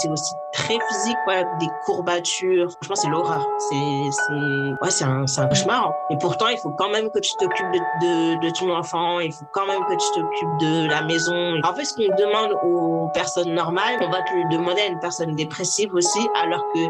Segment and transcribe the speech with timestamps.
[0.00, 2.70] C'est aussi très physique, ouais, des courbatures.
[2.70, 3.46] Franchement, c'est l'horreur.
[3.58, 5.92] C'est, c'est, ouais, c'est un, c'est un cauchemar.
[6.10, 9.20] Et pourtant, il faut quand même que tu t'occupes de, de, ton enfant.
[9.20, 11.60] Il faut quand même que tu t'occupes de la maison.
[11.64, 15.00] En fait, ce qu'on demande aux personnes normales, on va te le demander à une
[15.00, 16.80] personne dépressive aussi, alors que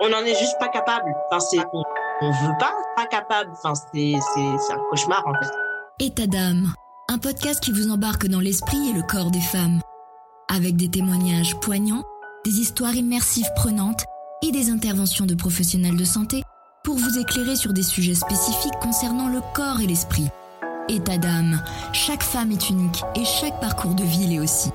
[0.00, 1.14] on n'en est juste pas capable.
[1.30, 1.82] Enfin, c'est, on,
[2.22, 3.50] on veut pas, pas capable.
[3.52, 5.50] Enfin, c'est, c'est, c'est un cauchemar, en fait.
[6.00, 6.26] État
[7.08, 9.80] un podcast qui vous embarque dans l'esprit et le corps des femmes.
[10.48, 12.04] Avec des témoignages poignants,
[12.44, 14.04] des histoires immersives prenantes
[14.42, 16.42] et des interventions de professionnels de santé
[16.84, 20.28] pour vous éclairer sur des sujets spécifiques concernant le corps et l'esprit.
[20.88, 21.62] État d'âme,
[21.94, 24.68] chaque femme est unique et chaque parcours de vie l'est aussi.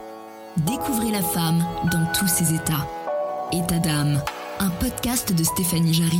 [0.58, 2.88] Découvrez la femme dans tous ses états.
[3.52, 4.20] État d'âme,
[4.60, 6.20] un podcast de Stéphanie Jarry.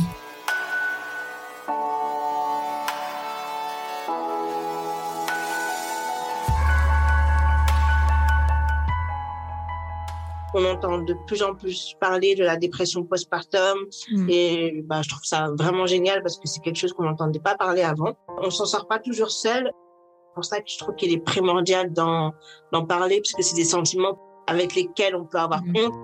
[10.54, 13.78] On entend de plus en plus parler de la dépression postpartum
[14.10, 14.26] Mm.
[14.28, 17.54] et bah, je trouve ça vraiment génial parce que c'est quelque chose qu'on n'entendait pas
[17.56, 18.14] parler avant.
[18.42, 19.64] On s'en sort pas toujours seul.
[19.64, 22.32] C'est pour ça que je trouve qu'il est primordial d'en
[22.72, 25.76] d'en parler parce que c'est des sentiments avec lesquels on peut avoir Mm.
[25.76, 25.94] honte,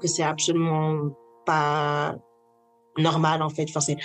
[0.00, 1.10] que c'est absolument
[1.46, 2.14] pas
[2.98, 3.66] normal en fait.
[3.68, 3.96] Enfin, c'est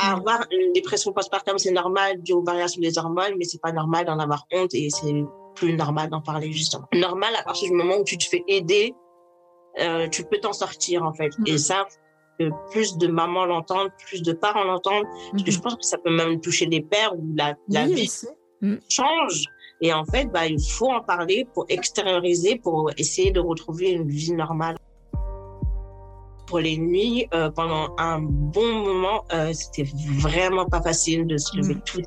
[0.00, 4.04] avoir une dépression postpartum, c'est normal dû aux variations des hormones, mais c'est pas normal
[4.06, 5.14] d'en avoir honte et c'est
[5.54, 6.86] plus normal d'en parler justement.
[6.92, 8.94] Normal à partir du moment où tu te fais aider
[9.80, 11.30] euh, tu peux t'en sortir en fait.
[11.46, 11.86] Et ça,
[12.38, 15.96] que plus de mamans l'entendent, plus de parents l'entendent, parce que je pense que ça
[15.98, 18.26] peut même toucher les pères où la, la Oui, vie aussi.
[18.88, 19.44] change.
[19.82, 24.08] Et en fait, bah, il faut en parler pour extérioriser, pour essayer de retrouver une
[24.08, 24.76] vie normale.
[26.46, 31.56] Pour les nuits, euh, pendant un bon moment, euh, c'était vraiment pas facile de se
[31.56, 31.82] lever Mhm.
[31.82, 32.00] tout.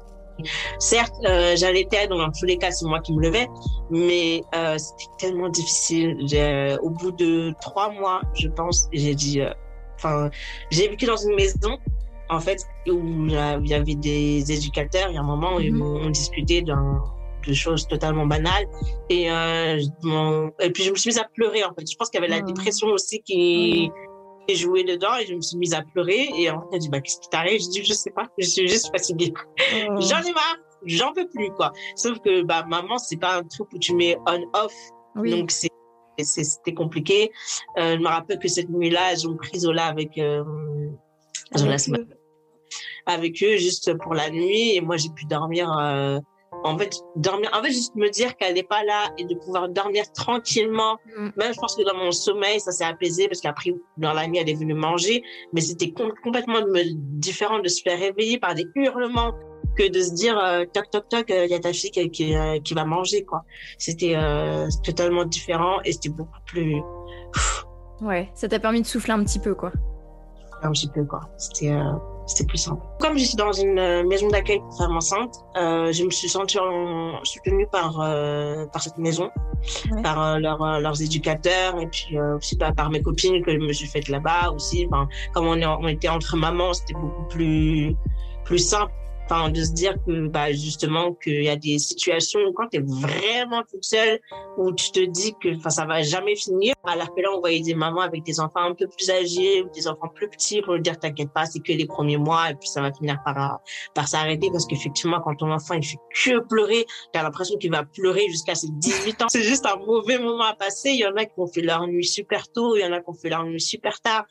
[0.79, 3.47] Certes, euh, j'allaitais, donc dans tous les cas, c'est moi qui me levais,
[3.89, 6.17] mais euh, c'était tellement difficile.
[6.25, 9.51] J'ai- Au bout de trois mois, je pense, j'ai dit, euh,
[9.95, 10.29] enfin,
[10.71, 11.77] j'ai vécu dans une maison,
[12.29, 15.09] en fait, où il y avait des éducateurs.
[15.09, 17.01] Il y a un moment où ils m'ont discuté d'un
[17.47, 18.67] de choses totalement banales
[19.09, 21.95] et euh, je m'en- et puis je me suis mise à pleurer en fait je
[21.95, 22.45] pense qu'il y avait la Ah.
[22.45, 23.89] dépression aussi qui
[24.49, 27.01] qui jouait dedans et je me suis mise à pleurer et fait elle dit bah
[27.01, 27.61] qu'est-ce qui t'arrive?
[27.61, 29.33] Je dis je sais pas je suis juste fatiguée
[29.89, 29.95] Oh.
[29.99, 33.67] j'en ai marre j'en peux plus quoi sauf que bah maman c'est pas un truc
[33.73, 34.73] où tu mets on off
[35.15, 35.31] Oui.
[35.31, 35.69] donc c'est
[36.21, 37.31] c'était compliqué
[37.77, 40.43] euh, je me rappelle que cette nuit-là elles ont pris Zola avec euh,
[41.57, 42.07] eux.
[43.05, 46.19] avec eux juste pour la nuit et moi j'ai pu dormir euh,
[46.63, 49.69] en fait dormir en fait juste me dire qu'elle n'est pas là et de pouvoir
[49.69, 51.29] dormir tranquillement Mm.
[51.37, 54.37] même je pense que dans mon sommeil ça s'est apaisé parce qu'après dans la nuit
[54.39, 58.55] elle est venue manger mais c'était com- complètement me- différent de se faire réveiller par
[58.55, 59.33] des hurlements
[59.77, 62.35] que de se dire euh, toc toc toc il y a ta fille qui, qui,
[62.35, 63.43] euh, qui va manger quoi
[63.77, 66.81] c'était euh, totalement différent et c'était beaucoup plus
[68.01, 69.71] Ouais, ça t'a permis de souffler un petit peu, quoi.
[70.63, 71.21] un petit peu quoi.
[71.37, 71.91] C'était euh,
[72.29, 72.81] c'était plus simple.
[73.01, 76.29] Comme je suis dans une euh, maison d'accueil pour femmes enceintes, euh, je me suis
[76.29, 79.29] sentie en- soutenue par euh, par cette maison,
[79.91, 80.01] Ouais.
[80.03, 83.73] par euh, leurs leurs éducateurs et puis aussi bah, par mes copines que je me
[83.73, 84.87] suis faites là-bas aussi.
[85.33, 87.95] Comme on, est, on était entre mamans, c'était beaucoup plus
[88.45, 88.93] plus simple.
[89.31, 92.77] Enfin, de se dire que bah, justement qu'il y a des situations où quand tu
[92.77, 94.19] es vraiment toute seule,
[94.57, 96.73] où tu te dis que enfin, ça va jamais finir.
[96.83, 99.69] Alors que là, on voyait des mamans avec des enfants un peu plus âgés ou
[99.69, 102.55] des enfants plus petits pour leur dire t'inquiète pas, c'est que les premiers mois et
[102.55, 103.59] puis ça va finir par
[103.93, 107.83] par s'arrêter parce qu'effectivement, quand ton enfant il fait que pleurer, t'as l'impression qu'il va
[107.83, 109.27] pleurer jusqu'à ses 18 ans.
[109.29, 110.89] C'est juste un mauvais moment à passer.
[110.89, 112.99] Il y en a qui ont fait leur nuit super tôt, il y en a
[112.99, 114.25] qui ont fait leur nuit super tard.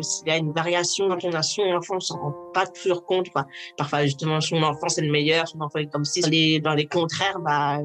[0.00, 3.30] S'il y a une variation d'intonation, l'enfant ne s'en rend pas toujours compte.
[3.30, 3.46] Quoi.
[3.76, 6.20] Parfois, justement, son enfant, c'est le meilleur, son enfant est comme si.
[6.20, 7.78] Dans les, dans les contraires, bah,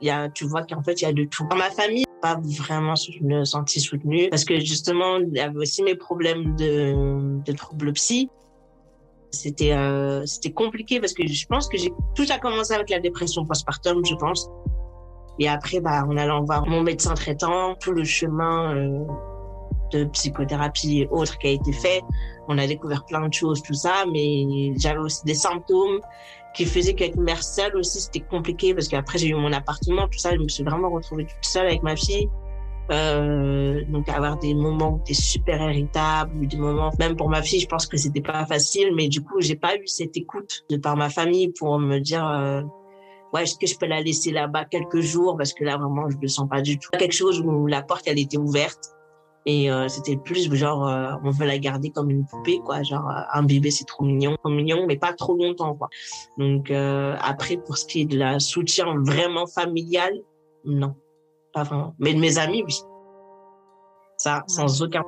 [0.00, 1.46] y a, tu vois qu'en fait, il y a de tout.
[1.50, 5.82] Dans ma famille, pas vraiment me sentis soutenue parce que justement, il y avait aussi
[5.82, 8.30] mes problèmes de, de troubles psy.
[9.30, 13.00] C'était euh, c'était compliqué parce que je pense que j'ai tout a commencé avec la
[13.00, 14.48] dépression postpartum, je pense.
[15.38, 19.04] Et après, bah, en allant voir mon médecin traitant, tout le chemin euh,
[19.92, 22.02] de psychothérapie et autres qui a été fait,
[22.48, 26.00] on a découvert plein de choses, tout ça, mais j'avais aussi des symptômes
[26.54, 30.18] qui faisaient qu'être mère seule aussi, c'était compliqué parce qu'après j'ai eu mon appartement, tout
[30.18, 32.28] ça, je me suis vraiment retrouvée toute seule avec ma fille.
[32.92, 37.66] Euh, donc avoir des moments où super irritable, des moments même pour ma fille, je
[37.66, 40.96] pense que c'était pas facile, mais du coup j'ai pas eu cette écoute de par
[40.96, 42.62] ma famille pour me dire euh,
[43.34, 45.36] ouais est-ce que je peux la laisser là-bas quelques jours?
[45.36, 46.90] Parce que là vraiment je le sens pas du tout.
[46.96, 48.95] Quelque chose où la porte elle était ouverte
[49.46, 53.08] et euh, c'était plus genre euh, on veut la garder comme une poupée quoi, genre
[53.08, 55.88] euh, un bébé c'est trop mignon, trop mignon mais pas trop longtemps quoi.
[56.36, 60.12] Donc euh, après pour ce qui est de la soutien vraiment familial,
[60.64, 60.94] non
[61.56, 61.94] pas vraiment.
[61.98, 62.74] Mais de mes amis, oui.
[64.18, 65.02] Ça, sans aucun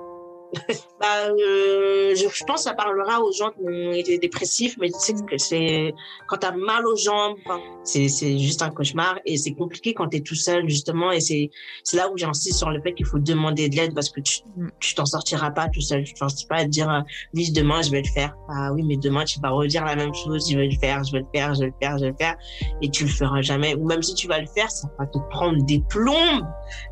[1.01, 4.89] bah, euh, je, je, pense que ça parlera aux gens qui ont été dépressifs, mais
[4.89, 5.95] tu sais que c'est
[6.27, 7.37] quand t'as mal aux jambes,
[7.85, 11.51] c'est c'est juste un cauchemar et c'est compliqué quand t'es tout seul justement et c'est
[11.85, 14.41] c'est là où j'insiste sur le fait qu'il faut demander de l'aide parce que tu
[14.57, 14.69] mm.
[14.81, 16.05] tu t'en sortiras pas tout seul.
[16.05, 17.01] Tu t'en pas à te dire euh,
[17.35, 18.35] oui demain je vais le faire.
[18.49, 20.49] Ah oui mais demain tu vas redire la même chose.
[20.51, 22.17] Je vais le faire, je vais le faire, je vais le faire, je vais le
[22.17, 22.37] faire
[22.81, 23.75] et tu le feras jamais.
[23.75, 26.47] Ou même si tu vas le faire, ça va te prendre des plombes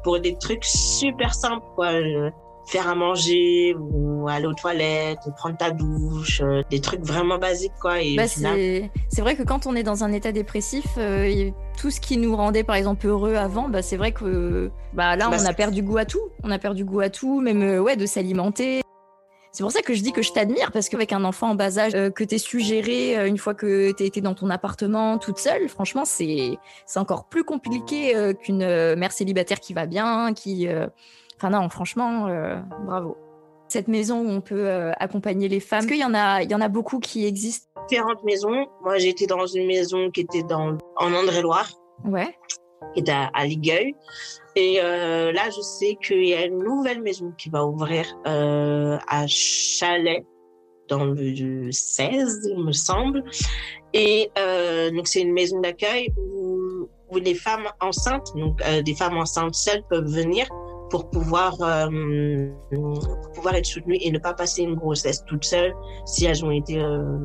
[0.05, 1.93] pour des trucs super simples quoi
[2.67, 7.73] faire à manger ou aller aux toilettes, prendre ta douche, euh, des trucs vraiment basiques
[7.81, 8.03] quoi.
[8.03, 12.01] Et bah, c'est vrai que quand on est dans un état dépressif, euh, tout ce
[12.01, 15.45] qui nous rendait par exemple heureux avant, bah, c'est vrai que bah, là bah, on
[15.45, 16.23] a perdu goût à tout.
[16.43, 18.83] On a perdu goût à tout, même euh, ouais, de s'alimenter.
[19.53, 21.79] C'est pour ça que je dis que je t'admire, parce qu'avec un enfant en bas
[21.79, 25.39] âge que tu es su gérer une fois que tu été dans ton appartement toute
[25.39, 26.59] seule, franchement, c'est
[26.95, 28.59] encore plus compliqué qu'une
[28.97, 30.69] mère célibataire qui va bien, qui,
[31.37, 32.57] Enfin non, franchement, euh,
[32.87, 33.17] bravo.
[33.69, 36.51] Cette maison où on peut euh, accompagner les femmes, est-ce qu'il y en a, il
[36.51, 37.69] y en a beaucoup qui existent?
[37.89, 38.67] Différentes maisons.
[38.83, 41.71] Moi, j'étais dans une maison qui était dans en André-Loire.
[42.05, 42.35] Ouais.
[42.95, 43.95] Qui était à, Ligueuil.
[44.55, 49.27] Et euh, là, je sais qu'il y a une nouvelle maison qui va ouvrir à
[49.27, 50.25] Chalet
[50.89, 53.25] dans le 16, il me semble.
[53.93, 54.31] Et
[54.95, 59.83] donc, c'est une maison d'accueil où, où, les femmes enceintes, donc des femmes enceintes seules,
[59.91, 60.47] peuvent venir
[60.91, 65.75] pour pouvoir, euh, pour pouvoir être soutenues et ne pas passer une grossesse toute seule
[66.05, 67.19] si elles ont été, euh,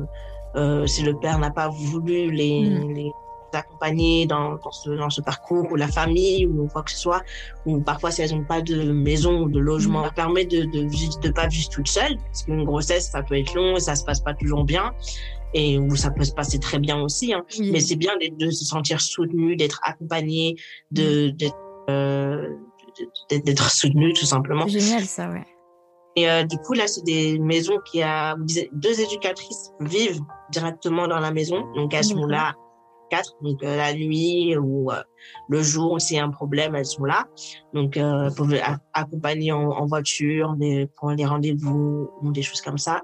[0.56, 2.94] euh, si le père n'a pas voulu les, mm.
[2.94, 3.10] les
[3.54, 7.22] accompagner dans, dans, ce, dans ce parcours ou la famille ou quoi que ce soit
[7.66, 10.04] ou parfois si elles n'ont pas de maison ou de logement mm.
[10.06, 13.54] ça permet de de, de pas vivre toute seule parce qu'une grossesse ça peut être
[13.54, 14.92] long et ça se passe pas toujours bien
[15.52, 17.44] et où ça peut se passer très bien aussi hein.
[17.60, 20.56] mais c'est bien de, de, se sentir soutenu d'être accompagné
[20.90, 21.58] de d'être
[21.90, 22.48] euh,
[23.30, 24.66] d'être soutenu tout simplement.
[24.66, 25.44] Génial ça, ouais.
[26.14, 28.36] Et euh, du coup, là, c'est des maisons qui a
[28.72, 31.64] deux éducatrices vivent directement dans la maison.
[31.74, 32.54] Donc, elles sont là
[33.08, 33.34] quatre.
[33.40, 35.02] Donc, euh, la nuit ou euh,
[35.48, 37.26] le jour, s'il y a un problème, elles sont là.
[37.72, 37.98] Donc,
[38.36, 38.46] pour
[38.92, 43.00] accompagner en, en voiture, des, pour les rendez-vous ou des choses comme ça.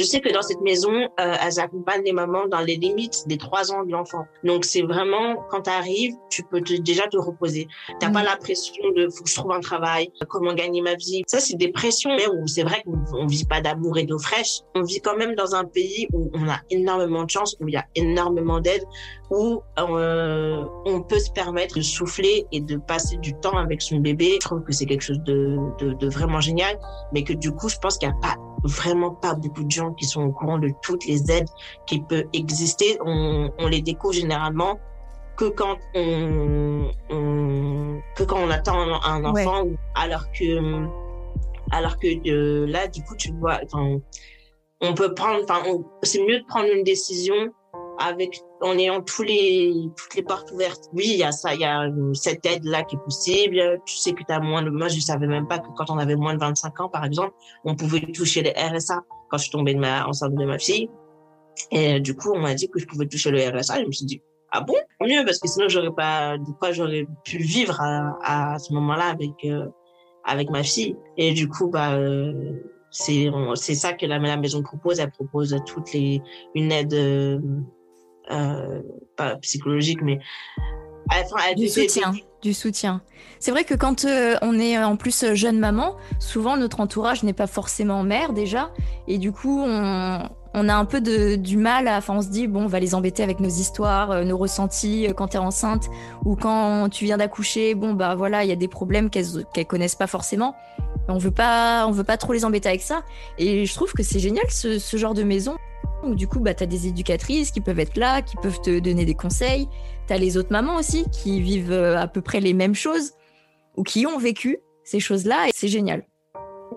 [0.00, 3.38] Je sais que dans cette maison, euh, elles accompagnent les mamans dans les limites des
[3.38, 4.26] trois ans de l'enfant.
[4.42, 7.68] Donc c'est vraiment quand tu arrives, tu peux te, déjà te reposer.
[8.00, 11.22] T'as pas la pression de faut que je trouve un travail, comment gagner ma vie.
[11.28, 14.62] Ça c'est des pressions, mais où c'est vrai qu'on vit pas d'amour et d'eau fraîche.
[14.74, 17.74] On vit quand même dans un pays où on a énormément de chance, où il
[17.74, 18.82] y a énormément d'aide,
[19.30, 23.98] où euh, on peut se permettre de souffler et de passer du temps avec son
[23.98, 24.38] bébé.
[24.42, 26.80] Je trouve que c'est quelque chose de, de, de vraiment génial,
[27.12, 29.92] mais que du coup je pense qu'il n'y a pas vraiment pas beaucoup de gens
[29.92, 31.48] qui sont au courant de toutes les aides
[31.86, 32.98] qui peuvent exister.
[33.04, 34.78] On, on les découvre généralement
[35.36, 40.86] que quand on, on, que quand on attend un, enfant, alors que
[41.72, 43.60] alors que euh, là, du coup, tu vois,
[44.80, 45.62] on peut prendre, enfin,
[46.02, 47.52] c'est mieux de prendre une décision
[47.98, 50.84] avec en ayant tous les toutes les portes ouvertes.
[50.92, 53.80] Oui, il y a ça, il y a cette aide là qui est possible.
[53.86, 55.98] Tu sais que tu as moins de moi je savais même pas que quand on
[55.98, 59.52] avait moins de 25 ans par exemple, on pouvait toucher les RSA quand je suis
[59.52, 60.88] tombée de ma enceinte de ma fille.
[61.70, 64.06] Et du coup, on m'a dit que je pouvais toucher le RSA, je me suis
[64.06, 64.22] dit
[64.56, 64.74] ah bon?
[65.00, 69.06] Mieux parce que sinon j'aurais pas de quoi j'aurais pu vivre à, à ce moment-là
[69.06, 69.66] avec euh,
[70.24, 70.96] avec ma fille.
[71.16, 72.52] Et du coup bah euh,
[72.90, 76.22] c'est c'est ça que la, la maison propose, elle propose toutes les
[76.54, 77.40] une aide euh,
[78.30, 78.80] euh,
[79.16, 80.18] pas psychologique, mais
[81.56, 83.02] du soutien, du soutien.
[83.38, 87.34] C'est vrai que quand euh, on est en plus jeune maman, souvent notre entourage n'est
[87.34, 88.70] pas forcément mère déjà,
[89.06, 92.28] et du coup on, on a un peu de, du mal à, enfin on se
[92.28, 95.40] dit bon on va les embêter avec nos histoires, euh, nos ressentis quand tu es
[95.40, 95.90] enceinte
[96.24, 99.66] ou quand tu viens d'accoucher, bon bah voilà il y a des problèmes qu'elles qu'elles
[99.66, 100.54] connaissent pas forcément.
[101.06, 103.02] On veut pas, on veut pas trop les embêter avec ça,
[103.36, 105.54] et je trouve que c'est génial ce, ce genre de maison
[106.10, 109.04] du coup, bah, tu as des éducatrices qui peuvent être là, qui peuvent te donner
[109.04, 109.68] des conseils.
[110.06, 113.12] Tu as les autres mamans aussi qui vivent euh, à peu près les mêmes choses
[113.76, 116.04] ou qui ont vécu ces choses-là et c'est génial.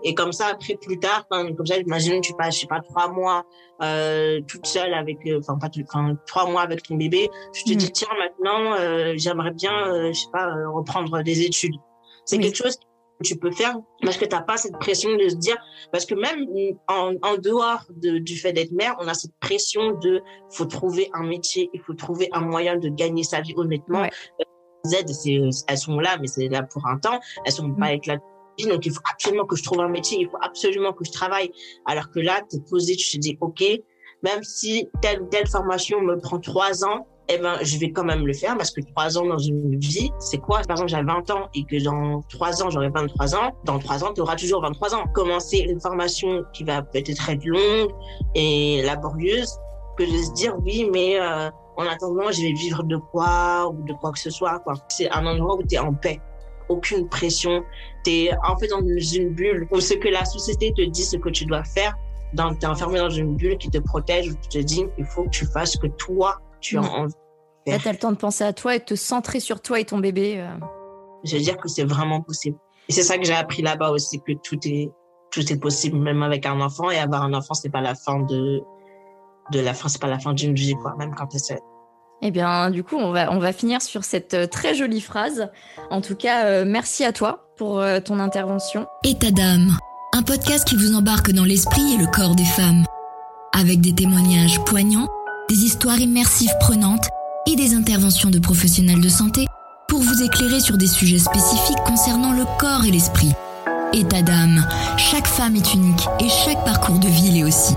[0.04, 3.10] Et comme ça, après, plus tard, comme ça, imagine, tu passes, je sais pas, trois
[3.10, 3.44] mois
[3.82, 5.70] euh, toute seule avec, euh, enfin, pas
[6.28, 7.30] trois mois avec ton bébé.
[7.54, 7.76] Je te mm.
[7.76, 11.76] dis, tiens, maintenant, euh, j'aimerais bien, je sais pas, reprendre des études.
[12.26, 12.78] C'est quelque chose
[13.24, 15.58] tu peux faire parce que tu n'as pas cette pression de se dire
[15.92, 16.46] parce que même
[16.88, 20.22] en, en dehors de, du fait d'être mère on a cette pression de
[20.52, 24.04] faut trouver un métier il faut trouver un moyen de gagner sa vie honnêtement.
[24.86, 25.10] Les aides
[25.68, 27.20] elles sont là mais c'est là pour un temps.
[27.46, 28.18] Elles sont pas avec la
[28.70, 31.52] donc il faut absolument que je trouve un métier il faut absolument que je travaille.
[31.86, 33.64] Alors que là tu es posé tu te dis ok
[34.24, 38.26] même si telle telle formation me prend trois ans eh ben, je vais quand même
[38.26, 40.62] le faire parce que trois ans dans une vie, c'est quoi?
[40.62, 43.52] Par exemple, j'ai 20 ans et que dans trois ans, j'aurai 23 ans.
[43.66, 45.04] Dans trois ans, tu auras toujours 23 ans.
[45.14, 47.92] Commencer une formation qui va peut-être être longue
[48.34, 49.58] et laborieuse
[49.98, 53.84] que de se dire, oui, mais euh, en attendant, je vais vivre de quoi ou
[53.84, 54.60] de quoi que ce soit.
[54.60, 54.76] Quoi.
[54.88, 56.22] C'est un endroit où tu es en paix.
[56.70, 57.64] Aucune pression.
[58.06, 61.18] Tu es en fait dans une bulle où ce que la société te dit, ce
[61.18, 61.94] que tu dois faire,
[62.36, 65.24] tu es enfermé dans une bulle qui te protège, où tu te dis, il faut
[65.24, 67.14] que tu fasses que toi, tu as envie.
[67.68, 69.80] Là, tu as le temps de penser à toi et de te centrer sur toi
[69.80, 70.36] et ton bébé.
[70.38, 70.48] Euh.
[71.24, 72.58] Je veux dire que c'est vraiment possible.
[72.88, 74.90] Et c'est ça que j'ai appris là-bas aussi, que tout est,
[75.32, 76.90] tout est possible, même avec un enfant.
[76.90, 78.62] Et avoir un enfant, c'est pas la fin de,
[79.52, 81.60] de la fin, c'est pas la fin d'une vie, quoi, même quand tu es
[82.22, 85.52] Eh bien, du coup, on va, on va finir sur cette euh, très jolie phrase.
[85.90, 88.86] En tout cas, euh, merci à toi pour ton intervention.
[89.04, 89.76] État d'âme,
[90.14, 92.86] un podcast qui vous embarque dans l'esprit et le corps des femmes.
[93.52, 95.08] Avec des témoignages poignants,
[95.50, 97.08] des histoires immersives prenantes
[97.46, 99.46] et des interventions de professionnels de santé
[99.88, 103.32] pour vous éclairer sur des sujets spécifiques concernant le corps et l'esprit.
[103.94, 107.76] État d'âme, chaque femme est unique et chaque parcours de vie l'est aussi.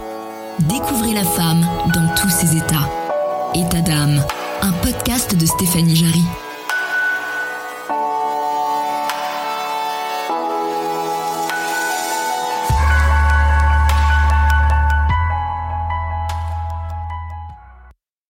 [0.68, 2.90] Découvrez la femme dans tous ses états.
[3.54, 4.20] État d'âme,
[4.62, 6.24] un podcast de Stéphanie Jarry.